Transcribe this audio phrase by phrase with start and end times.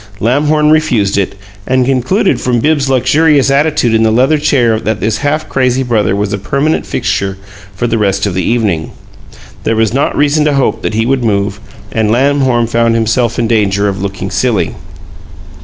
[0.19, 1.35] Lamhorn refused it,
[1.67, 6.15] and concluded from Bibbs's luxurious attitude in the leather chair that this half crazy brother
[6.15, 7.37] was a permanent fixture
[7.75, 8.93] for the rest of the evening.
[9.63, 11.59] There was not reason to hope that he would move,
[11.91, 14.73] and Lamhorn found himself in danger of looking silly.